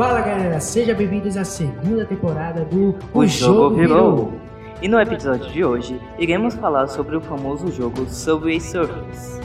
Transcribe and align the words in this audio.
Fala 0.00 0.22
galera, 0.22 0.58
sejam 0.60 0.96
bem-vindos 0.96 1.36
à 1.36 1.44
segunda 1.44 2.06
temporada 2.06 2.64
do 2.64 2.96
O, 3.12 3.26
jogo, 3.26 3.76
virou. 3.76 4.32
E 4.80 4.88
no 4.88 4.98
episódio 4.98 5.52
de 5.52 5.62
hoje, 5.62 6.00
iremos 6.18 6.54
falar 6.54 6.86
sobre 6.86 7.16
o 7.16 7.20
famoso 7.20 7.70
jogo 7.70 8.06
Subway 8.08 8.58
Surfers. 8.58 9.38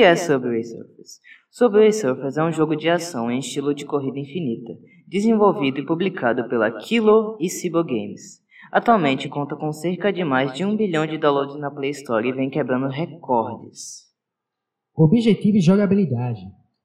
Que 0.00 0.04
é 0.04 0.16
Subway 0.16 0.64
Surfers? 0.64 1.20
Subway 1.50 1.92
Surfers 1.92 2.38
é 2.38 2.42
um 2.42 2.50
jogo 2.50 2.74
de 2.74 2.88
ação 2.88 3.30
em 3.30 3.38
estilo 3.38 3.74
de 3.74 3.84
corrida 3.84 4.18
infinita, 4.18 4.72
desenvolvido 5.06 5.78
e 5.78 5.84
publicado 5.84 6.48
pela 6.48 6.70
Kilo 6.70 7.36
e 7.38 7.50
Cibo 7.50 7.84
Games. 7.84 8.40
Atualmente 8.72 9.28
conta 9.28 9.54
com 9.56 9.70
cerca 9.74 10.10
de 10.10 10.24
mais 10.24 10.54
de 10.54 10.64
um 10.64 10.74
bilhão 10.74 11.06
de 11.06 11.18
downloads 11.18 11.60
na 11.60 11.70
Play 11.70 11.90
Store 11.90 12.26
e 12.26 12.32
vem 12.32 12.48
quebrando 12.48 12.88
recordes. 12.88 14.06
Objetivo 14.96 15.58
e 15.58 15.60
jogabilidade. 15.60 16.40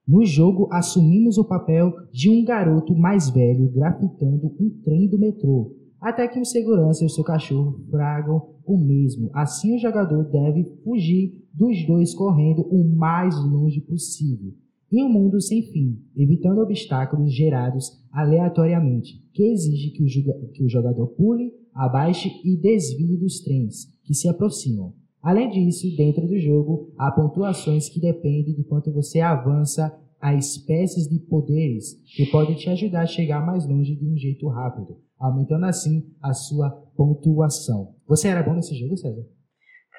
No 0.06 0.26
jogo, 0.26 0.68
assumimos 0.74 1.38
o 1.38 1.48
papel 1.48 1.94
de 2.12 2.30
um 2.30 2.44
garoto 2.44 2.94
mais 2.94 3.30
velho 3.30 3.72
grafitando 3.74 4.54
um 4.60 4.82
trem 4.84 5.08
do 5.08 5.18
metrô, 5.18 5.74
até 6.00 6.28
que 6.28 6.40
o 6.40 6.46
segurança 6.46 7.04
e 7.04 7.08
o 7.08 7.10
seu 7.10 7.24
cachorro 7.24 7.80
fragam 7.90 8.56
o 8.66 8.78
mesmo. 8.78 9.30
Assim, 9.34 9.76
o 9.76 9.80
jogador 9.80 10.24
deve 10.26 10.64
fugir 10.84 11.44
dos 11.54 11.86
dois 11.88 12.14
correndo 12.14 12.62
o 12.62 12.84
mais 12.96 13.36
longe 13.46 13.82
possível, 13.82 14.54
em 14.92 15.04
um 15.04 15.10
mundo 15.10 15.42
sem 15.42 15.62
fim, 15.64 16.00
evitando 16.16 16.62
obstáculos 16.62 17.34
gerados 17.34 17.92
aleatoriamente, 18.12 19.22
que 19.34 19.44
exige 19.44 19.92
que 19.92 20.04
o, 20.04 20.48
que 20.52 20.64
o 20.64 20.70
jogador 20.70 21.08
pule, 21.08 21.52
abaixe 21.74 22.30
e 22.44 22.58
desvie 22.58 23.18
dos 23.18 23.42
trens 23.42 23.88
que 24.04 24.14
se 24.14 24.28
aproximam. 24.30 24.94
Além 25.22 25.50
disso, 25.50 25.88
dentro 25.98 26.28
do 26.28 26.38
jogo, 26.38 26.94
há 26.98 27.12
pontuações 27.12 27.90
que 27.90 28.00
dependem 28.00 28.54
do 28.54 28.64
quanto 28.64 28.92
você 28.92 29.20
avança 29.20 29.92
a 30.26 30.34
espécies 30.34 31.08
de 31.08 31.20
poderes 31.20 32.02
que 32.16 32.26
podem 32.32 32.56
te 32.56 32.68
ajudar 32.72 33.02
a 33.02 33.06
chegar 33.06 33.46
mais 33.46 33.64
longe 33.68 33.96
de 33.96 34.12
um 34.12 34.18
jeito 34.18 34.48
rápido, 34.48 34.98
aumentando 35.20 35.66
assim 35.66 36.04
a 36.20 36.34
sua 36.34 36.72
pontuação. 36.98 37.94
Você 38.08 38.30
era 38.30 38.42
bom 38.42 38.56
nesse 38.56 38.74
jogo, 38.74 38.98
César? 38.98 39.22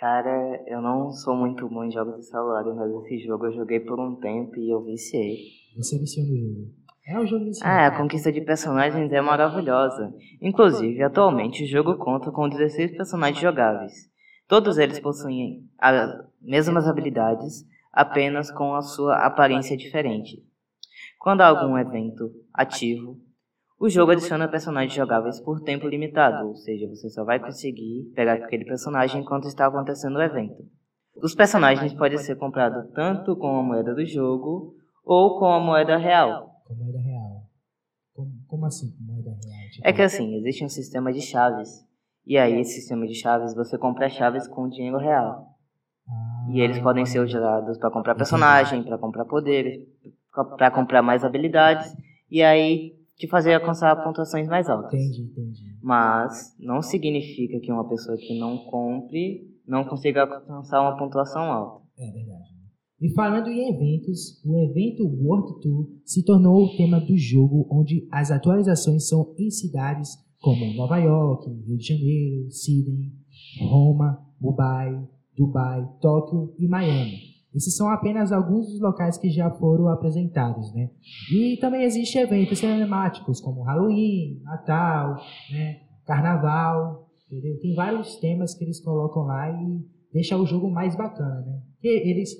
Cara, 0.01 0.65
eu 0.67 0.83
não 0.83 1.13
sou 1.13 1.37
muito 1.37 1.69
bom 1.69 1.85
em 1.85 1.93
jogos 1.93 2.17
de 2.17 2.27
celular, 2.27 2.65
mas 2.75 2.91
esse 3.05 3.25
jogo 3.25 3.47
eu 3.47 3.53
joguei 3.53 3.79
por 3.79 4.01
um 4.01 4.17
tempo 4.17 4.59
e 4.59 4.69
eu 4.69 4.83
viciei. 4.83 5.37
Você 5.77 5.97
viciou 5.97 6.27
no 6.27 6.37
jogo. 6.37 6.73
É 7.07 7.21
um 7.21 7.27
jogo 7.27 7.45
viciante. 7.45 7.65
Ah, 7.65 7.87
a 7.87 7.97
conquista 7.97 8.33
de 8.33 8.41
personagens 8.41 9.13
é 9.13 9.21
maravilhosa. 9.21 10.13
Inclusive, 10.43 11.05
atualmente 11.05 11.63
o 11.63 11.69
jogo 11.69 11.97
conta 11.99 12.33
com 12.33 12.49
16 12.49 12.97
personagens 12.97 13.41
jogáveis. 13.41 13.93
Todos 14.49 14.77
eles 14.77 14.99
possuem 14.99 15.63
as 15.79 16.11
mesmas 16.43 16.89
habilidades, 16.89 17.65
apenas 17.97 18.50
com 18.50 18.75
a 18.75 18.83
sua 18.83 19.25
aparência 19.25 19.75
diferente. 19.75 20.44
Quando 21.19 21.41
há 21.41 21.47
algum 21.47 21.78
evento 21.78 22.30
ativo, 22.52 23.19
o 23.80 23.89
jogo 23.89 24.12
adiciona 24.12 24.47
personagens 24.47 24.92
jogáveis 24.92 25.41
por 25.41 25.62
tempo 25.62 25.89
limitado, 25.89 26.47
ou 26.47 26.55
seja, 26.55 26.86
você 26.89 27.08
só 27.08 27.24
vai 27.24 27.41
conseguir 27.41 28.12
pegar 28.14 28.34
aquele 28.34 28.67
personagem 28.67 29.22
enquanto 29.22 29.48
está 29.48 29.67
acontecendo 29.67 30.17
o 30.17 30.22
evento. 30.22 30.62
Os 31.22 31.34
personagens 31.34 31.94
podem 31.94 32.19
ser 32.19 32.36
comprados 32.36 32.86
tanto 32.92 33.34
com 33.34 33.58
a 33.58 33.62
moeda 33.62 33.94
do 33.94 34.05
jogo 34.05 34.74
ou 35.02 35.39
com 35.39 35.47
a 35.47 35.58
moeda 35.58 35.97
real. 35.97 36.50
Com 36.67 36.74
moeda 36.74 36.98
real. 36.98 37.45
Como, 38.12 38.33
como 38.46 38.67
assim 38.67 38.90
com 38.90 39.05
moeda 39.05 39.30
real? 39.30 39.70
Tipo, 39.73 39.89
É 39.89 39.92
que 39.95 40.02
assim, 40.02 40.36
existe 40.36 40.64
um 40.64 40.68
sistema 40.68 41.11
de 41.11 41.23
chaves. 41.23 41.70
E 42.27 42.36
aí, 42.36 42.61
esse 42.61 42.74
sistema 42.74 43.06
de 43.06 43.14
chaves, 43.14 43.55
você 43.55 43.79
compra 43.79 44.11
chaves 44.11 44.46
com 44.48 44.68
dinheiro 44.68 44.98
real. 44.98 45.55
E 46.51 46.61
eles 46.61 46.79
podem 46.79 47.05
ser 47.07 47.20
usados 47.20 47.79
para 47.79 47.90
comprar 47.90 48.14
personagem, 48.14 48.83
para 48.83 48.98
comprar 48.98 49.24
poderes, 49.24 49.80
para 50.57 50.70
comprar 50.70 51.02
mais 51.02 51.24
habilidades. 51.24 51.92
E 52.30 52.42
aí, 52.42 52.95
te 53.17 53.27
fazer 53.27 53.55
alcançar 53.55 53.96
pontuações 54.05 54.46
mais 54.46 54.68
altas. 54.68 54.92
Entendi, 54.92 55.23
entendi. 55.23 55.79
Mas 55.83 56.55
não 56.58 56.83
significa 56.83 57.58
que 57.61 57.73
uma 57.73 57.89
pessoa 57.89 58.17
que 58.17 58.39
não 58.39 58.58
compre 58.58 59.48
não 59.67 59.85
consiga 59.85 60.23
alcançar 60.23 60.80
uma 60.80 60.96
pontuação 60.96 61.42
alta. 61.42 61.86
É 61.98 62.11
verdade. 62.11 62.56
E 63.01 63.12
falando 63.12 63.48
em 63.48 63.68
eventos, 63.68 64.42
o 64.45 64.58
evento 64.58 65.05
World 65.05 65.61
Tour 65.61 65.89
se 66.05 66.24
tornou 66.24 66.64
o 66.64 66.77
tema 66.77 66.98
do 66.98 67.17
jogo, 67.17 67.67
onde 67.70 68.08
as 68.11 68.30
atualizações 68.30 69.06
são 69.08 69.35
em 69.39 69.51
cidades 69.51 70.11
como 70.40 70.74
Nova 70.74 70.96
York, 70.98 71.51
Rio 71.67 71.77
de 71.77 71.86
Janeiro, 71.86 72.51
Sydney, 72.51 73.12
Roma, 73.68 74.24
Mumbai, 74.40 75.06
Dubai, 75.36 75.86
Tóquio 76.01 76.55
e 76.58 76.67
Miami. 76.69 77.19
Esses 77.55 77.74
são 77.77 77.89
apenas 77.89 78.33
alguns 78.33 78.67
dos 78.69 78.80
locais 78.80 79.17
que 79.17 79.30
já 79.30 79.51
foram 79.51 79.89
apresentados, 79.89 80.73
né? 80.74 80.91
E 81.33 81.57
também 81.58 81.85
existem 81.85 82.20
eventos 82.23 82.58
cinemáticos 82.58 83.41
como 83.41 83.63
Halloween, 83.63 84.41
Natal, 84.42 85.17
né? 85.51 85.80
Carnaval, 86.05 87.08
entendeu? 87.30 87.58
Tem 87.61 87.74
vários 87.74 88.17
temas 88.17 88.55
que 88.55 88.64
eles 88.64 88.80
colocam 88.83 89.23
lá 89.23 89.51
e 89.51 89.80
deixa 90.13 90.36
o 90.36 90.45
jogo 90.47 90.70
mais 90.70 90.95
bacana, 90.97 91.41
né? 91.47 91.61
Porque 91.74 91.89
eles 91.89 92.30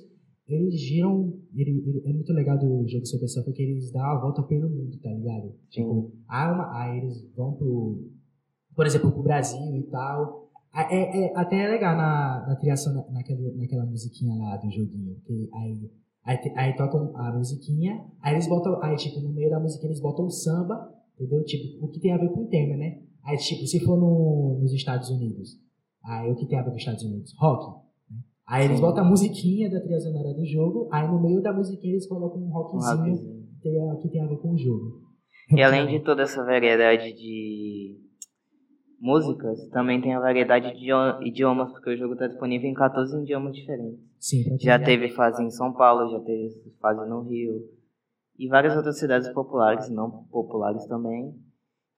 eles 0.47 0.79
giram, 0.79 1.33
ele, 1.53 1.71
ele- 1.85 2.03
é 2.05 2.13
muito 2.13 2.31
legal 2.31 2.57
do 2.57 2.87
jogo 2.87 3.05
Super 3.05 3.27
Surfer 3.27 3.53
que 3.53 3.61
eles 3.61 3.91
dão 3.91 4.01
a 4.05 4.17
volta 4.21 4.41
pelo 4.43 4.69
mundo, 4.69 4.97
tá 5.03 5.09
ligado? 5.09 5.51
Tipo, 5.69 6.13
há 6.25 6.53
uma, 6.53 6.79
aí 6.79 6.99
eles 6.99 7.29
vão 7.35 7.51
pro, 7.53 8.07
por 8.73 8.85
exemplo, 8.85 9.11
pro 9.11 9.23
Brasil 9.23 9.75
e 9.75 9.83
tal. 9.91 10.46
Ah, 10.79 10.87
É, 10.93 11.25
é- 11.25 11.33
até 11.35 11.57
é 11.65 11.67
legal 11.69 11.97
na, 11.97 12.45
na 12.47 12.55
criação, 12.55 12.93
na, 12.93 13.03
naquele, 13.11 13.51
naquela 13.57 13.83
musiquinha 13.85 14.35
lá 14.35 14.57
do 14.57 14.69
joguinho. 14.69 15.15
Que 15.25 15.49
aí, 15.53 15.89
aí, 16.23 16.37
aí 16.55 16.75
tocam 16.75 17.11
a 17.17 17.33
musiquinha, 17.35 18.05
aí 18.21 18.35
eles 18.35 18.47
botam, 18.47 18.79
aí 18.83 18.95
tipo, 18.95 19.19
no 19.19 19.29
meio 19.33 19.49
da 19.49 19.59
musiquinha 19.59 19.89
eles 19.89 19.99
botam 20.01 20.25
o 20.25 20.29
samba, 20.29 20.75
entendeu? 21.15 21.43
Tipo, 21.43 21.83
o 21.83 21.89
que 21.89 21.99
tem 21.99 22.11
a 22.13 22.17
ver 22.17 22.29
com 22.29 22.43
o 22.43 22.47
tema, 22.47 22.77
né? 22.77 23.01
Aí 23.23 23.35
tipo, 23.37 23.65
se 23.65 23.79
for 23.83 23.97
no, 23.97 24.59
nos 24.61 24.71
Estados 24.71 25.09
Unidos, 25.09 25.59
aí 26.05 26.31
o 26.31 26.35
que 26.35 26.45
tem 26.45 26.59
a 26.59 26.61
ver 26.61 26.69
com 26.69 26.75
os 26.75 26.81
Estados 26.81 27.03
Unidos? 27.03 27.33
Rock. 27.39 27.81
né? 28.11 28.17
Aí 28.47 28.65
eles 28.65 28.77
Sim. 28.77 28.83
botam 28.83 29.03
a 29.03 29.09
musiquinha 29.09 29.71
da 29.71 29.79
trilha 29.81 29.99
sonora 29.99 30.31
do 30.33 30.45
jogo, 30.45 30.87
aí 30.91 31.07
no 31.07 31.19
meio 31.19 31.41
da 31.41 31.51
musiquinha 31.51 31.93
eles 31.93 32.07
colocam 32.07 32.39
um 32.39 32.45
Um 32.45 32.49
rockzinho 32.51 33.15
a- 33.91 33.95
que 33.99 34.07
tem 34.09 34.21
a 34.21 34.27
ver 34.27 34.37
com 34.37 34.51
o 34.53 34.57
jogo. 34.57 35.01
E 35.51 35.61
além 35.63 35.87
de 35.87 35.99
toda 36.03 36.21
essa 36.21 36.43
variedade 36.45 37.11
de 37.13 37.97
músicas, 38.99 39.67
também 39.69 40.01
tem 40.01 40.13
a 40.15 40.19
variedade 40.19 40.71
de 40.71 40.77
idio- 40.77 41.21
idiomas, 41.21 41.71
porque 41.71 41.91
o 41.91 41.97
jogo 41.97 42.13
está 42.13 42.27
disponível 42.27 42.69
em 42.69 42.73
14 42.73 43.21
idiomas 43.21 43.55
diferentes. 43.55 43.99
Sim, 44.19 44.57
Já 44.59 44.77
teve 44.79 45.09
fase 45.09 45.43
em 45.43 45.49
São 45.51 45.71
Paulo, 45.73 46.09
já 46.11 46.19
teve 46.19 46.49
fase 46.81 47.07
no 47.07 47.21
Rio 47.21 47.61
e 48.37 48.47
várias 48.47 48.75
outras 48.75 48.99
cidades 48.99 49.29
populares, 49.29 49.89
não 49.89 50.25
populares 50.31 50.85
também, 50.87 51.33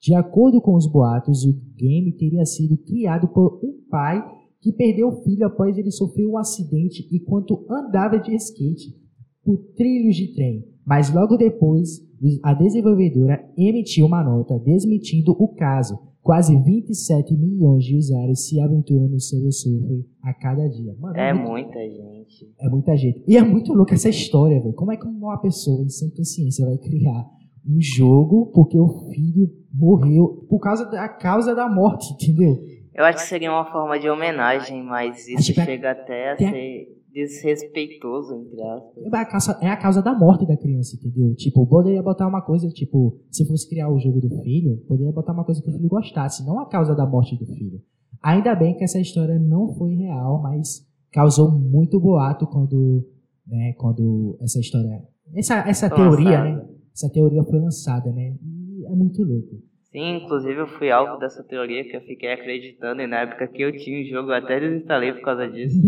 De 0.00 0.12
acordo 0.14 0.60
com 0.60 0.74
os 0.74 0.90
boatos, 0.90 1.44
o 1.44 1.52
game 1.76 2.12
teria 2.16 2.44
sido 2.44 2.76
criado 2.76 3.28
por 3.28 3.60
um 3.64 3.80
pai 3.88 4.20
que 4.64 4.72
perdeu 4.72 5.08
o 5.08 5.22
filho 5.22 5.46
após 5.46 5.76
ele 5.76 5.90
sofrer 5.90 6.26
um 6.26 6.38
acidente 6.38 7.06
enquanto 7.12 7.66
andava 7.70 8.18
de 8.18 8.34
skate 8.34 8.96
por 9.44 9.58
trilhos 9.76 10.16
de 10.16 10.34
trem. 10.34 10.64
Mas 10.86 11.12
logo 11.14 11.36
depois, 11.36 12.00
a 12.42 12.54
desenvolvedora 12.54 13.44
emitiu 13.58 14.06
uma 14.06 14.24
nota 14.24 14.58
desmentindo 14.58 15.32
o 15.38 15.48
caso. 15.48 15.98
Quase 16.22 16.56
27 16.56 17.36
milhões 17.36 17.84
de 17.84 17.94
usuários 17.98 18.46
se 18.48 18.58
aventuram 18.58 19.06
no 19.08 19.20
Subway 19.20 19.52
Surfer 19.52 20.06
a 20.22 20.32
cada 20.32 20.66
dia. 20.68 20.94
Mano, 20.98 21.14
É 21.14 21.34
muito- 21.34 21.50
muita 21.50 21.78
gente. 21.86 22.50
É 22.58 22.68
muita 22.70 22.96
gente. 22.96 23.22
E 23.28 23.36
é 23.36 23.42
muito 23.42 23.74
louca 23.74 23.92
essa 23.94 24.08
história, 24.08 24.58
velho. 24.62 24.72
Como 24.74 24.90
é 24.90 24.96
que 24.96 25.06
uma 25.06 25.36
pessoa 25.36 25.84
em 25.84 25.90
sã 25.90 26.08
consciência 26.16 26.64
vai 26.64 26.78
criar 26.78 27.26
um 27.68 27.78
jogo 27.78 28.46
porque 28.54 28.78
o 28.78 29.10
filho 29.10 29.50
morreu 29.72 30.46
por 30.48 30.60
causa 30.60 30.86
da 30.86 31.06
causa 31.10 31.54
da 31.54 31.68
morte, 31.68 32.06
entendeu? 32.16 32.58
Eu 32.94 33.04
acho 33.04 33.18
que 33.22 33.28
seria 33.28 33.50
uma 33.50 33.64
forma 33.70 33.98
de 33.98 34.08
homenagem, 34.08 34.82
mas 34.82 35.26
isso 35.28 35.50
é- 35.60 35.64
chega 35.64 35.90
até 35.90 36.32
a 36.32 36.36
ser 36.36 36.88
desrespeitoso, 37.12 38.34
entre 38.34 38.60
aspas. 38.62 39.04
É 39.04 39.16
a, 39.16 39.24
causa, 39.24 39.58
é 39.62 39.68
a 39.68 39.76
causa 39.76 40.02
da 40.02 40.14
morte 40.14 40.46
da 40.46 40.56
criança, 40.56 40.96
entendeu? 40.96 41.34
Tipo, 41.34 41.66
poderia 41.66 42.02
botar 42.02 42.26
uma 42.26 42.42
coisa, 42.42 42.68
tipo, 42.68 43.18
se 43.30 43.46
fosse 43.46 43.68
criar 43.68 43.88
o 43.88 43.98
jogo 43.98 44.20
do 44.20 44.28
filho, 44.42 44.78
poderia 44.88 45.12
botar 45.12 45.32
uma 45.32 45.44
coisa 45.44 45.62
que 45.62 45.68
o 45.68 45.72
filho 45.72 45.88
gostasse, 45.88 46.44
não 46.44 46.58
a 46.60 46.66
causa 46.66 46.94
da 46.94 47.06
morte 47.06 47.36
do 47.38 47.46
filho. 47.46 47.80
Ainda 48.22 48.54
bem 48.54 48.76
que 48.76 48.84
essa 48.84 48.98
história 49.00 49.38
não 49.38 49.74
foi 49.74 49.94
real, 49.94 50.40
mas 50.42 50.86
causou 51.12 51.50
muito 51.52 52.00
boato 52.00 52.46
quando, 52.46 53.06
né, 53.46 53.74
quando 53.74 54.36
essa 54.40 54.58
história, 54.58 55.02
essa, 55.34 55.56
essa 55.68 55.88
Foi 55.88 55.98
teoria, 55.98 56.40
lançada. 56.40 56.62
né? 56.62 56.68
Essa 56.92 57.10
teoria 57.10 57.42
foi 57.44 57.58
lançada, 57.60 58.12
né? 58.12 58.34
E 58.42 58.86
é 58.86 58.94
muito 58.94 59.22
louco. 59.22 59.56
Sim, 59.94 60.16
inclusive 60.16 60.60
eu 60.60 60.66
fui 60.66 60.90
alvo 60.90 61.20
dessa 61.20 61.44
teoria 61.44 61.84
que 61.84 61.96
eu 61.96 62.00
fiquei 62.00 62.32
acreditando 62.32 63.00
e 63.00 63.06
na 63.06 63.20
época 63.20 63.46
que 63.46 63.62
eu 63.62 63.70
tinha 63.70 64.02
o 64.02 64.04
jogo 64.04 64.32
eu 64.32 64.34
até 64.34 64.58
desinstalei 64.58 65.12
por 65.12 65.22
causa 65.22 65.46
disso. 65.46 65.80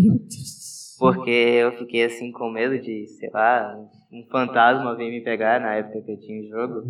Porque 0.97 1.29
eu 1.29 1.73
fiquei 1.73 2.05
assim 2.05 2.31
com 2.31 2.49
medo 2.49 2.81
de, 2.81 3.05
sei 3.09 3.29
lá, 3.31 3.77
um 4.13 4.25
fantasma 4.31 4.97
vir 4.97 5.11
me 5.11 5.25
pegar 5.25 5.61
na 5.61 5.75
época 5.75 6.03
que 6.03 6.13
eu 6.13 6.21
tinha 6.21 6.41
o 6.41 6.47
jogo. 6.47 6.89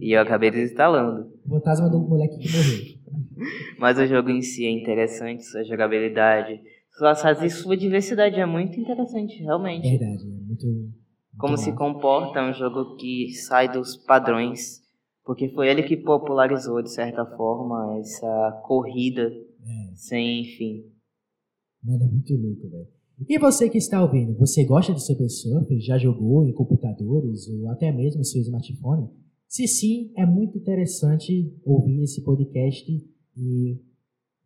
E 0.00 0.16
eu 0.16 0.22
acabei 0.22 0.50
desinstalando. 0.50 1.30
O 1.44 1.50
fantasma 1.50 1.90
do 1.90 1.98
moleque 1.98 2.38
que 2.38 2.50
morreu. 2.50 2.94
Mas 3.78 3.98
o 3.98 4.06
jogo 4.06 4.30
em 4.30 4.40
si 4.40 4.64
é 4.64 4.70
interessante, 4.70 5.44
sua 5.44 5.64
jogabilidade, 5.64 6.62
sua, 6.96 7.14
sua, 7.14 7.50
sua 7.50 7.76
diversidade 7.76 8.40
é 8.40 8.46
muito 8.46 8.80
interessante, 8.80 9.36
realmente. 9.42 9.98
Verdade, 9.98 10.22
é 10.22 10.46
muito. 10.46 10.66
Como 11.36 11.58
se 11.58 11.74
comporta 11.74 12.38
é 12.38 12.42
um 12.48 12.54
jogo 12.54 12.96
que 12.96 13.34
sai 13.34 13.68
dos 13.70 13.98
padrões, 13.98 14.83
porque 15.24 15.48
foi 15.48 15.68
ele 15.68 15.82
que 15.82 15.96
popularizou, 15.96 16.82
de 16.82 16.90
certa 16.90 17.24
forma, 17.24 17.98
essa 17.98 18.62
corrida 18.66 19.22
É. 19.22 19.94
sem 19.94 20.44
fim. 20.44 20.84
Mano, 21.82 22.04
é 22.04 22.08
muito 22.08 22.34
louco, 22.34 22.68
velho. 22.68 22.88
E 23.28 23.38
você 23.38 23.70
que 23.70 23.78
está 23.78 24.02
ouvindo, 24.02 24.36
você 24.36 24.64
gosta 24.64 24.92
de 24.92 25.04
Super 25.04 25.28
Surfer? 25.28 25.78
Já 25.80 25.96
jogou 25.96 26.44
em 26.44 26.52
computadores 26.52 27.48
ou 27.48 27.70
até 27.70 27.92
mesmo 27.92 28.24
seu 28.24 28.40
smartphone? 28.42 29.08
Se 29.46 29.68
sim, 29.68 30.12
é 30.16 30.26
muito 30.26 30.58
interessante 30.58 31.54
ouvir 31.64 32.02
esse 32.02 32.22
podcast 32.24 32.90
e. 33.36 33.78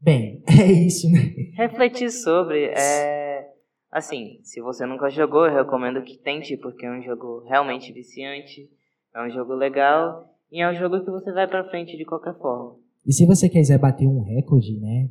Bem, 0.01 0.43
é 0.47 0.71
isso, 0.71 1.11
né? 1.11 1.19
Refletir 1.57 2.11
sobre 2.11 2.67
é. 2.67 3.49
Assim, 3.91 4.39
se 4.43 4.61
você 4.61 4.85
nunca 4.85 5.09
jogou, 5.09 5.47
eu 5.47 5.55
recomendo 5.55 6.03
que 6.03 6.19
tente, 6.19 6.59
porque 6.59 6.85
é 6.85 6.91
um 6.93 7.03
jogo 7.03 7.41
realmente 7.49 7.91
viciante, 7.91 8.69
é 9.15 9.27
um 9.27 9.31
jogo 9.31 9.55
legal 9.55 10.38
e 10.51 10.61
é 10.63 10.71
um 10.71 10.75
jogo 10.75 11.05
que 11.05 11.11
você 11.11 11.33
vai 11.33 11.47
pra 11.47 11.69
frente 11.69 11.97
de 11.97 12.05
qualquer 12.05 12.37
forma. 12.39 12.77
E 13.07 13.13
se 13.13 13.27
você 13.27 13.49
quiser 13.49 13.79
bater 13.79 14.07
um 14.07 14.23
recorde, 14.23 14.79
né? 14.79 15.09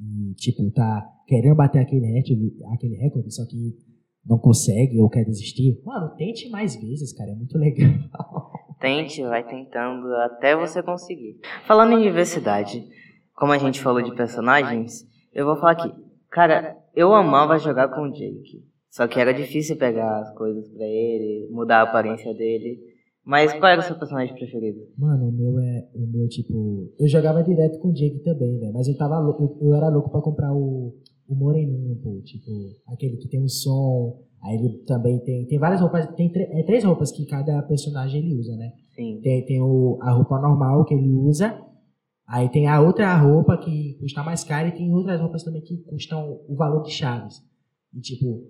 E, 0.00 0.34
tipo, 0.34 0.70
tá 0.70 1.06
querendo 1.26 1.54
bater 1.54 1.80
aquele 1.80 2.06
recorde, 2.06 2.56
aquele 2.72 2.96
recorde, 2.96 3.34
só 3.34 3.44
que 3.46 3.76
não 4.24 4.38
consegue 4.38 4.98
ou 4.98 5.08
quer 5.08 5.24
desistir, 5.24 5.80
mano, 5.84 6.14
tente 6.16 6.48
mais 6.50 6.74
vezes, 6.76 7.12
cara. 7.12 7.30
É 7.30 7.34
muito 7.34 7.56
legal. 7.56 7.88
Tente, 8.78 9.22
vai 9.22 9.42
tentando 9.42 10.14
até 10.16 10.54
você 10.54 10.82
conseguir. 10.82 11.40
Falando 11.66 11.94
em 11.94 12.02
diversidade, 12.02 12.86
como 13.34 13.52
a 13.52 13.58
gente 13.58 13.80
falou 13.80 14.02
de 14.02 14.14
personagens, 14.14 15.02
eu 15.32 15.46
vou 15.46 15.56
falar 15.56 15.72
aqui. 15.72 15.90
Cara, 16.30 16.76
eu 16.94 17.14
amava 17.14 17.58
jogar 17.58 17.88
com 17.88 18.02
o 18.02 18.12
Jake. 18.12 18.66
Só 18.90 19.06
que 19.06 19.18
era 19.18 19.32
difícil 19.32 19.76
pegar 19.76 20.20
as 20.20 20.34
coisas 20.34 20.68
pra 20.68 20.84
ele, 20.84 21.48
mudar 21.50 21.80
a 21.80 21.82
aparência 21.82 22.34
dele. 22.34 22.78
Mas 23.26 23.52
qual 23.54 23.72
era 23.72 23.80
o 23.80 23.84
seu 23.84 23.98
personagem 23.98 24.34
preferido? 24.34 24.80
Mano, 24.96 25.28
o 25.28 25.32
meu 25.32 25.58
é. 25.58 25.88
O 25.94 26.06
meu, 26.06 26.28
tipo. 26.28 26.92
Eu 26.98 27.08
jogava 27.08 27.42
direto 27.42 27.78
com 27.80 27.88
o 27.88 27.92
Jake 27.92 28.20
também, 28.20 28.58
velho. 28.58 28.72
Mas 28.72 28.86
eu 28.86 28.96
tava 28.96 29.18
louco. 29.18 29.58
Eu, 29.60 29.68
eu 29.68 29.74
era 29.74 29.88
louco 29.88 30.10
pra 30.10 30.20
comprar 30.20 30.54
o, 30.54 30.94
o 31.28 31.34
Moreninho, 31.34 31.96
pô. 31.96 32.20
Tipo, 32.24 32.50
aquele 32.86 33.16
que 33.16 33.28
tem 33.28 33.42
um 33.42 33.48
som. 33.48 34.22
Aí 34.42 34.54
ele 34.56 34.78
também 34.86 35.18
tem. 35.24 35.44
Tem 35.46 35.58
várias 35.58 35.80
roupas. 35.80 36.06
Tem 36.14 36.30
tre- 36.30 36.48
é, 36.52 36.62
três 36.62 36.84
roupas 36.84 37.10
que 37.10 37.26
cada 37.26 37.60
personagem 37.62 38.20
ele 38.24 38.38
usa, 38.38 38.54
né? 38.56 38.72
Sim. 38.94 39.20
Tem, 39.22 39.44
tem 39.44 39.60
o, 39.60 39.98
a 40.02 40.12
roupa 40.12 40.38
normal 40.40 40.84
que 40.84 40.94
ele 40.94 41.10
usa. 41.12 41.60
Aí 42.28 42.48
tem 42.48 42.66
a 42.68 42.80
outra 42.80 43.16
roupa 43.16 43.56
que 43.58 43.94
custa 44.00 44.22
mais 44.22 44.42
cara 44.44 44.68
e 44.68 44.72
tem 44.72 44.92
outras 44.92 45.20
roupas 45.20 45.42
também 45.42 45.62
que 45.62 45.78
custam 45.84 46.40
o 46.48 46.54
valor 46.54 46.82
de 46.82 46.90
chaves. 46.92 47.36
E 47.94 48.00
tipo, 48.00 48.42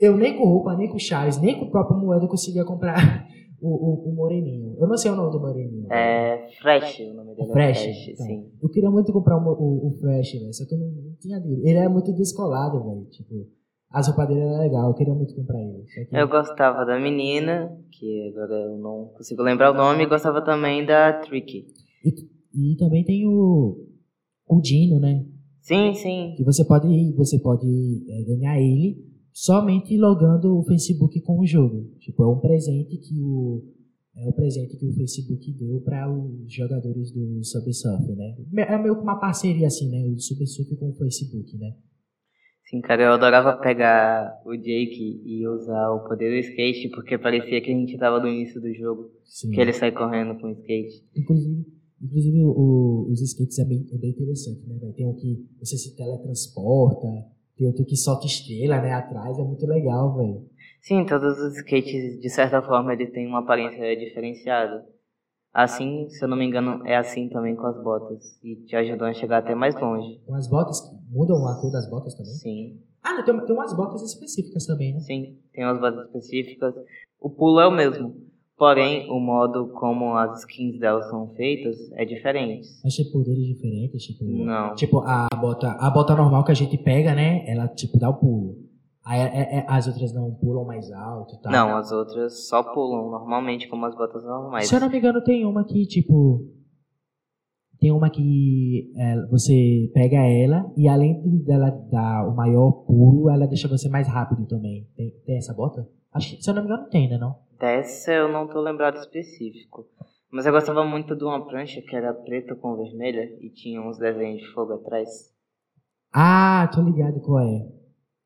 eu 0.00 0.16
nem 0.16 0.36
com 0.36 0.44
roupa, 0.44 0.74
nem 0.74 0.88
com 0.88 0.98
chaves, 0.98 1.40
nem 1.40 1.58
com 1.58 1.66
o 1.66 1.70
próprio 1.70 1.98
moeda 1.98 2.26
conseguia 2.26 2.64
comprar 2.64 3.28
o, 3.60 3.68
o, 3.68 4.10
o 4.10 4.14
moreninho. 4.14 4.76
Eu 4.78 4.88
não 4.88 4.96
sei 4.96 5.10
o 5.10 5.16
nome 5.16 5.30
do 5.30 5.38
moreninho. 5.38 5.92
É 5.92 6.48
Fresh, 6.60 7.00
o 7.00 7.14
nome 7.14 7.34
dele 7.34 7.48
O 7.48 7.52
Fresh, 7.52 7.78
é 7.78 7.82
Fresh, 7.82 8.08
então. 8.08 8.26
sim. 8.26 8.50
Eu 8.62 8.68
queria 8.70 8.90
muito 8.90 9.12
comprar 9.12 9.36
o, 9.36 9.52
o, 9.52 9.88
o 9.88 9.98
Fresh, 9.98 10.32
velho, 10.32 10.54
só 10.54 10.64
que 10.66 10.74
eu 10.74 10.78
não, 10.78 10.86
não 10.86 11.14
tinha 11.20 11.38
dele. 11.38 11.60
Ele 11.68 11.78
é 11.78 11.88
muito 11.88 12.12
descolado, 12.14 12.82
velho. 12.82 13.04
Tipo, 13.10 13.46
as 13.90 14.06
roupas 14.06 14.28
dele 14.28 14.40
eram 14.40 14.60
legal, 14.60 14.88
eu 14.88 14.94
queria 14.94 15.14
muito 15.14 15.34
comprar 15.34 15.60
ele. 15.60 15.84
Que... 15.84 16.16
Eu 16.16 16.28
gostava 16.28 16.86
da 16.86 16.98
menina, 16.98 17.76
que 17.90 18.32
agora 18.32 18.54
eu 18.54 18.78
não 18.78 19.10
consigo 19.14 19.42
lembrar 19.42 19.72
o 19.72 19.74
nome, 19.74 20.04
e 20.04 20.06
gostava 20.06 20.42
também 20.42 20.86
da 20.86 21.12
Tricky. 21.12 21.66
E, 22.02 22.72
e 22.72 22.76
também 22.76 23.04
tem 23.04 23.26
o, 23.26 23.86
o 24.48 24.60
Dino, 24.60 24.98
né? 24.98 25.26
Sim, 25.60 25.92
sim. 25.92 26.34
que 26.36 26.42
você 26.42 26.64
pode 26.64 27.12
você 27.12 27.38
pode 27.38 27.66
é, 28.08 28.24
ganhar 28.24 28.58
ele 28.58 29.10
somente 29.32 29.96
logando 29.96 30.58
o 30.58 30.64
Facebook 30.64 31.20
com 31.22 31.38
o 31.40 31.46
jogo. 31.46 31.90
Tipo, 31.98 32.24
é 32.24 32.28
um 32.28 32.38
presente 32.40 32.96
que 32.98 33.20
o 33.20 33.62
é 34.16 34.28
o 34.28 34.32
presente 34.32 34.76
que 34.76 34.86
o 34.86 34.92
Facebook 34.92 35.52
deu 35.52 35.80
para 35.82 36.10
os 36.12 36.52
jogadores 36.52 37.10
do 37.12 37.42
Subsurf, 37.44 38.06
né? 38.16 38.36
É 38.68 38.76
meio 38.76 38.96
que 38.96 39.02
uma 39.02 39.18
parceria 39.18 39.68
assim, 39.68 39.88
né? 39.88 40.04
O 40.04 40.18
Subsurf 40.18 40.76
com 40.76 40.90
o 40.90 40.94
Facebook, 40.94 41.56
né? 41.56 41.74
Sim, 42.68 42.80
cara, 42.82 43.02
eu 43.04 43.12
adorava 43.12 43.56
pegar 43.60 44.40
o 44.44 44.54
Jake 44.56 45.22
e 45.24 45.46
usar 45.46 45.90
o 45.90 46.06
poder 46.06 46.30
do 46.30 46.46
skate, 46.48 46.88
porque 46.90 47.16
parecia 47.18 47.60
que 47.60 47.70
a 47.70 47.74
gente 47.74 47.96
tava 47.98 48.20
no 48.20 48.28
início 48.28 48.60
do 48.60 48.72
jogo, 48.74 49.10
Sim. 49.24 49.50
que 49.50 49.60
ele 49.60 49.72
sai 49.72 49.90
correndo 49.92 50.38
com 50.40 50.48
o 50.48 50.52
skate. 50.52 51.04
Inclusive, 51.16 51.66
inclusive 52.02 52.44
o- 52.44 53.06
os 53.10 53.20
skates 53.22 53.58
é 53.58 53.64
bem, 53.64 53.86
é 53.92 53.98
bem 53.98 54.10
interessante, 54.10 54.60
né? 54.68 54.78
Tem 54.96 55.06
um 55.06 55.14
que 55.14 55.46
você 55.58 55.76
se 55.76 55.96
teletransporta, 55.96 57.08
tem 57.60 57.66
outro 57.68 57.84
que 57.84 57.94
solta 57.94 58.24
estrela, 58.26 58.80
né? 58.80 58.90
Atrás 58.94 59.38
é 59.38 59.42
muito 59.42 59.66
legal, 59.66 60.16
velho. 60.16 60.48
Sim, 60.80 61.04
todos 61.04 61.38
os 61.38 61.56
skates, 61.58 62.18
de 62.18 62.30
certa 62.30 62.62
forma, 62.62 62.94
ele 62.94 63.06
tem 63.08 63.26
uma 63.26 63.40
aparência 63.40 63.94
diferenciada. 63.98 64.82
Assim, 65.52 66.08
se 66.08 66.24
eu 66.24 66.28
não 66.28 66.38
me 66.38 66.46
engano, 66.46 66.86
é 66.86 66.96
assim 66.96 67.28
também 67.28 67.54
com 67.54 67.66
as 67.66 67.76
botas, 67.82 68.22
e 68.42 68.56
te 68.64 68.74
ajudam 68.76 69.08
a 69.08 69.12
chegar 69.12 69.38
até 69.38 69.54
mais 69.54 69.78
longe. 69.78 70.22
Com 70.24 70.34
as 70.34 70.48
botas, 70.48 70.80
mudam 71.10 71.46
a 71.46 71.60
cor 71.60 71.70
das 71.70 71.90
botas 71.90 72.14
também? 72.14 72.32
Sim, 72.32 72.80
Ah, 73.02 73.14
não, 73.14 73.24
tem, 73.24 73.38
tem 73.44 73.54
umas 73.54 73.76
botas 73.76 74.02
específicas 74.02 74.64
também, 74.64 74.94
né? 74.94 75.00
sim, 75.00 75.38
tem 75.52 75.64
umas 75.64 75.78
botas 75.80 76.06
específicas. 76.06 76.74
O 77.20 77.28
pulo 77.28 77.60
é 77.60 77.66
o 77.66 77.72
mesmo, 77.72 78.14
porém, 78.60 79.10
o 79.10 79.18
modo 79.18 79.68
como 79.68 80.14
as 80.14 80.40
skins 80.40 80.78
delas 80.78 81.08
são 81.08 81.28
feitas 81.28 81.90
é 81.92 82.04
diferente. 82.04 82.68
Mas 82.84 82.94
tem 82.94 83.10
poderes 83.10 83.42
diferentes, 83.46 84.02
tipo. 84.04 84.22
Não. 84.22 84.74
Tipo, 84.74 85.00
a 85.00 85.28
bota, 85.34 85.70
a 85.72 85.90
bota 85.90 86.14
normal 86.14 86.44
que 86.44 86.52
a 86.52 86.54
gente 86.54 86.76
pega, 86.76 87.14
né? 87.14 87.42
Ela, 87.50 87.66
tipo, 87.68 87.98
dá 87.98 88.10
o 88.10 88.14
pulo. 88.18 88.58
Aí 89.02 89.18
é- 89.18 89.56
é- 89.60 89.66
as 89.66 89.86
outras 89.86 90.12
não 90.12 90.30
pulam 90.34 90.66
mais 90.66 90.92
alto 90.92 91.34
e 91.34 91.38
tal. 91.40 91.50
Não, 91.50 91.76
as 91.78 91.90
outras 91.90 92.46
só 92.46 92.62
pulam 92.62 93.10
normalmente 93.10 93.66
como 93.66 93.86
as 93.86 93.96
botas 93.96 94.22
normais. 94.22 94.68
Se 94.68 94.74
eu 94.76 94.80
não 94.80 94.90
me 94.90 94.98
engano, 94.98 95.24
tem 95.24 95.46
uma 95.46 95.64
que, 95.64 95.86
tipo. 95.86 96.46
Tem 97.80 97.90
uma 97.90 98.10
que 98.10 98.92
é, 98.94 99.26
você 99.28 99.90
pega 99.94 100.18
ela 100.18 100.70
e 100.76 100.86
além 100.86 101.18
de 101.22 101.38
dela 101.38 101.70
dar 101.90 102.28
o 102.28 102.36
maior 102.36 102.70
pulo, 102.84 103.30
ela 103.30 103.46
deixa 103.46 103.66
você 103.66 103.88
mais 103.88 104.06
rápido 104.06 104.44
também. 104.46 104.86
Tem, 104.94 105.10
tem 105.24 105.38
essa 105.38 105.54
bota? 105.54 105.88
Acho 106.12 106.36
que, 106.36 106.42
se 106.44 106.50
eu 106.50 106.54
não 106.54 106.62
me 106.62 106.68
engano, 106.68 106.90
tem, 106.90 107.08
né? 107.08 107.16
Não? 107.16 107.36
Dessa 107.60 108.10
eu 108.10 108.26
não 108.26 108.48
tô 108.48 108.58
lembrado 108.58 108.96
específico. 108.96 109.86
Mas 110.32 110.46
eu 110.46 110.52
gostava 110.52 110.82
muito 110.82 111.14
de 111.14 111.22
uma 111.24 111.46
prancha 111.46 111.82
que 111.82 111.94
era 111.94 112.14
preta 112.14 112.56
com 112.56 112.74
vermelha 112.74 113.36
e 113.38 113.50
tinha 113.50 113.82
uns 113.82 113.98
desenhos 113.98 114.40
de 114.40 114.52
fogo 114.54 114.72
atrás. 114.72 115.30
Ah, 116.10 116.70
tô 116.72 116.80
ligado 116.80 117.20
qual 117.20 117.40
é. 117.40 117.70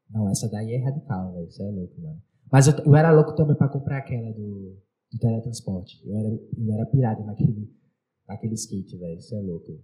Não, 0.09 0.31
essa 0.31 0.49
daí 0.49 0.75
é 0.75 0.85
radical, 0.85 1.33
velho. 1.33 1.49
Isso 1.49 1.61
é 1.61 1.69
louco, 1.69 2.01
mano. 2.01 2.23
Mas 2.53 2.69
eu, 2.69 2.75
eu 2.87 2.95
era 2.95 3.11
louco 3.11 3.35
também 3.35 3.57
pra 3.57 3.69
comprar 3.69 3.99
aquela 3.99 4.31
do, 4.31 4.77
do 5.11 5.19
teletransporte. 5.19 6.01
Eu 6.07 6.17
era, 6.17 6.29
eu 6.29 6.75
era 6.75 6.87
pirado 6.87 7.25
naquele, 7.25 7.69
naquele 8.29 8.55
skate, 8.55 8.97
velho. 8.97 9.19
Isso 9.19 9.35
é 9.35 9.41
louco. 9.41 9.83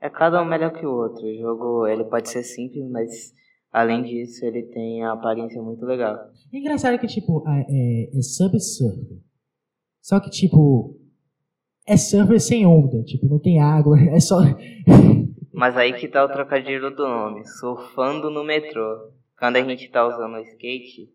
É 0.00 0.08
cada 0.08 0.40
um 0.40 0.46
melhor 0.46 0.72
que 0.72 0.86
o 0.86 0.96
outro. 0.96 1.26
O 1.26 1.38
jogo 1.38 1.86
ele 1.86 2.04
pode 2.04 2.30
ser 2.30 2.42
simples, 2.44 2.88
mas 2.90 3.34
além 3.72 4.02
disso 4.02 4.44
ele 4.44 4.62
tem 4.64 5.04
a 5.04 5.12
aparência 5.12 5.62
muito 5.62 5.84
legal. 5.84 6.16
É 6.52 6.58
engraçado 6.58 6.98
que, 6.98 7.06
tipo, 7.06 7.44
é, 7.48 7.66
é, 7.68 8.18
é 8.18 8.22
surf. 8.22 8.56
Só 10.00 10.18
que, 10.20 10.30
tipo, 10.30 10.96
é 11.86 11.96
surfer 11.96 12.40
sem 12.40 12.66
onda. 12.66 13.02
Tipo, 13.02 13.26
não 13.26 13.38
tem 13.38 13.60
água, 13.60 13.98
é 14.10 14.20
só... 14.20 14.36
Mas 15.52 15.76
aí 15.76 15.92
que 15.92 16.08
tá 16.08 16.24
o 16.24 16.28
trocadilho 16.28 16.94
do 16.94 17.06
nome, 17.06 17.44
surfando 17.46 18.30
no 18.30 18.42
metrô. 18.42 19.10
Quando 19.38 19.56
a 19.56 19.62
gente 19.62 19.90
tá 19.90 20.06
usando 20.06 20.34
o 20.34 20.40
skate, 20.40 21.10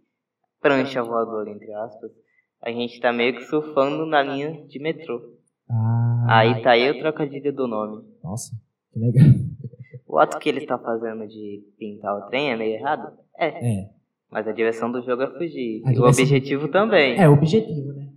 prancha 0.61 1.01
voadora, 1.01 1.49
entre 1.49 1.71
aspas, 1.73 2.11
a 2.61 2.71
gente 2.71 2.99
tá 2.99 3.13
meio 3.13 3.35
que 3.35 3.45
surfando 3.45 4.05
na 4.05 4.21
linha 4.21 4.65
de 4.67 4.79
metrô. 4.79 5.35
Ah, 5.69 6.25
Aí 6.27 6.61
tá 6.61 6.71
aí 6.71 6.91
o 6.91 6.99
trocadilho 6.99 7.53
do 7.53 7.67
nome. 7.67 8.03
Nossa, 8.23 8.51
que 8.91 8.99
legal. 8.99 9.25
O 10.15 10.17
ato 10.17 10.39
que 10.39 10.47
ele 10.47 10.59
está 10.59 10.79
fazendo 10.79 11.27
de 11.27 11.61
pintar 11.77 12.17
o 12.17 12.29
trem 12.29 12.49
é 12.49 12.55
meio 12.55 12.75
errado? 12.75 13.17
É. 13.37 13.81
É, 13.81 13.89
Mas 14.31 14.47
a 14.47 14.53
direção 14.53 14.89
do 14.89 15.01
jogo 15.01 15.23
é 15.23 15.27
fugir. 15.27 15.81
A 15.83 15.91
E 15.91 15.99
o 15.99 16.05
objetivo 16.05 16.69
também. 16.69 17.19
é 17.19 17.27
o 17.27 17.33
objetivo, 17.33 17.91
né? 17.91 18.13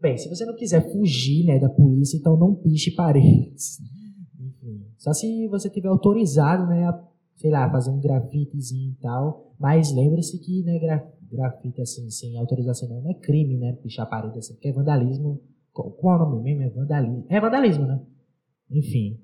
Bem, 0.00 0.18
se 0.18 0.28
você 0.28 0.44
não 0.44 0.56
quiser 0.56 0.82
fugir, 0.90 1.46
né, 1.46 1.60
da 1.60 1.68
polícia, 1.68 2.16
então 2.16 2.36
não 2.36 2.56
piche 2.56 2.90
paredes. 2.90 3.78
Enfim, 4.36 4.84
só 4.98 5.12
se 5.12 5.46
você 5.46 5.70
tiver 5.70 5.86
autorizado, 5.86 6.66
né, 6.66 6.88
a, 6.88 7.04
sei 7.36 7.52
lá, 7.52 7.70
fazer 7.70 7.92
um 7.92 8.00
grafitezinho 8.00 8.90
e 8.90 9.00
tal. 9.00 9.54
Mas 9.60 9.94
lembre-se 9.94 10.40
que, 10.40 10.64
né, 10.64 10.76
gra, 10.80 11.08
grafite 11.30 11.80
assim, 11.82 12.10
sem 12.10 12.36
autorização 12.36 12.88
não 12.88 13.08
é 13.08 13.14
crime, 13.14 13.56
né, 13.58 13.78
pichar 13.80 14.10
parede 14.10 14.40
assim, 14.40 14.54
porque 14.54 14.70
é 14.70 14.72
vandalismo. 14.72 15.40
Qual, 15.72 15.88
qual 15.92 16.18
é 16.18 16.22
o 16.24 16.30
nome 16.30 16.52
mesmo? 16.56 16.62
É 16.64 16.68
vandalismo. 16.68 17.26
É 17.28 17.40
vandalismo, 17.40 17.86
né? 17.86 18.00
Enfim. 18.68 19.20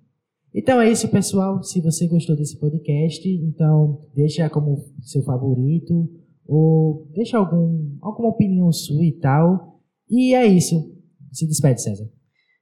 Então 0.55 0.81
é 0.81 0.91
isso, 0.91 1.09
pessoal. 1.11 1.63
Se 1.63 1.81
você 1.81 2.09
gostou 2.09 2.35
desse 2.37 2.59
podcast, 2.59 3.29
então 3.29 4.01
deixa 4.15 4.49
como 4.51 4.79
seu 5.03 5.23
favorito 5.23 6.09
ou 6.47 7.07
deixa 7.13 7.37
algum, 7.39 7.97
alguma 8.01 8.31
opinião 8.31 8.73
sua 8.73 9.05
e 9.05 9.13
tal. 9.13 9.81
E 10.11 10.35
é 10.35 10.47
isso. 10.47 10.75
Se 11.33 11.47
despede, 11.47 11.83
César. 11.83 12.09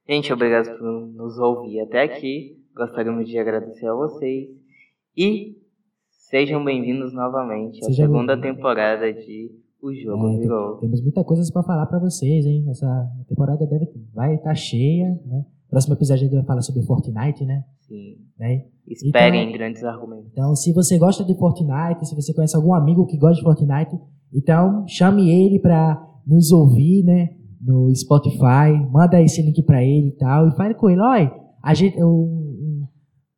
Gente, 0.07 0.31
obrigado 0.31 0.77
por 0.77 1.07
nos 1.07 1.37
ouvir 1.37 1.79
até 1.81 2.03
aqui. 2.03 2.57
Gostaríamos 2.75 3.27
de 3.27 3.37
agradecer 3.37 3.87
a 3.87 3.95
vocês. 3.95 4.49
E 5.15 5.55
sejam 6.09 6.63
bem-vindos 6.63 7.13
novamente 7.13 7.79
à 7.83 7.87
Seja 7.87 8.03
segunda 8.03 8.35
bem-vindo. 8.35 8.55
temporada 8.57 9.11
de 9.13 9.49
O 9.81 9.93
Jogo 9.93 10.27
É, 10.27 10.37
Virou. 10.39 10.77
Temos 10.77 11.01
muita 11.01 11.23
coisa 11.23 11.51
para 11.51 11.63
falar 11.63 11.85
para 11.87 11.99
vocês, 11.99 12.45
hein? 12.45 12.65
Essa 12.69 13.09
temporada 13.27 13.65
deve 13.65 13.87
vai 14.13 14.35
estar 14.35 14.53
cheia, 14.55 15.09
né? 15.25 15.45
Próximo 15.69 15.95
episódio 15.95 16.21
a 16.21 16.25
gente 16.27 16.35
vai 16.35 16.45
falar 16.45 16.61
sobre 16.61 16.83
Fortnite, 16.83 17.45
né? 17.45 17.63
Sim. 17.87 18.15
né? 18.39 18.65
Esperem 18.87 19.47
Então- 19.47 19.57
grandes 19.57 19.83
argumentos. 19.83 20.29
Então, 20.31 20.55
se 20.55 20.73
você 20.73 20.97
gosta 20.97 21.23
de 21.23 21.35
Fortnite, 21.37 22.05
se 22.07 22.15
você 22.15 22.33
conhece 22.33 22.55
algum 22.55 22.73
amigo 22.73 23.05
que 23.05 23.17
gosta 23.17 23.35
de 23.37 23.41
Fortnite, 23.43 23.97
então 24.33 24.85
chame 24.87 25.29
ele 25.29 25.59
para 25.59 26.01
nos 26.25 26.51
ouvir, 26.51 27.03
né? 27.03 27.29
No 27.61 27.93
Spotify, 27.95 28.71
manda 28.91 29.21
esse 29.21 29.41
link 29.41 29.61
para 29.63 29.83
ele 29.83 30.09
e 30.09 30.15
tal, 30.17 30.47
e 30.47 30.55
fale 30.55 30.73
com 30.75 30.89
ele, 30.89 31.01
olha, 31.01 31.31
a 31.63 31.73
gente, 31.73 31.97
um, 32.01 32.07
um, 32.07 32.87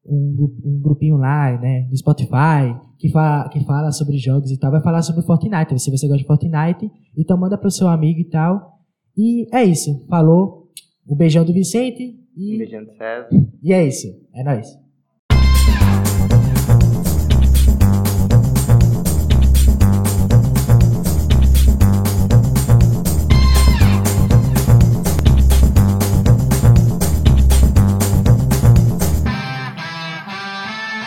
um, 0.05 0.35
gru- 0.35 0.79
grupinho 0.81 1.15
lá, 1.17 1.57
né, 1.59 1.87
no 1.89 1.95
Spotify, 1.95 2.75
que 2.97 3.09
fala, 3.09 3.47
que 3.49 3.63
fala 3.63 3.91
sobre 3.91 4.17
jogos 4.17 4.51
e 4.51 4.59
tal, 4.59 4.71
vai 4.71 4.81
falar 4.83 5.01
sobre 5.03 5.21
Fortnite. 5.23 5.79
Se 5.79 5.89
você 5.89 6.05
gosta 6.07 6.21
de 6.21 6.27
Fortnite, 6.27 6.91
então 7.17 7.37
manda 7.39 7.57
pro 7.57 7.71
seu 7.71 7.87
amigo 7.87 8.19
e 8.19 8.25
tal. 8.25 8.73
E 9.17 9.47
é 9.55 9.63
isso, 9.63 10.05
falou. 10.07 10.67
Um 11.09 11.15
beijão 11.15 11.43
do 11.45 11.53
Vicente 11.53 12.19
Um 12.39 12.53
e, 12.53 12.57
beijão 12.57 12.83
do 12.83 12.91
César. 12.93 13.29
e 13.61 13.73
é 13.73 13.85
isso. 13.85 14.07
É 14.33 14.43
nóis. 14.43 14.67